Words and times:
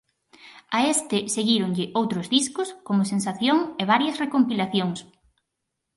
A 0.77 0.79
este 0.93 1.17
seguíronlle 1.35 1.85
outros 1.99 2.29
discos 2.35 2.69
como 2.87 3.09
"Sensación" 3.13 3.57
e 3.81 3.83
varias 3.93 4.19
recompilacións. 4.23 4.99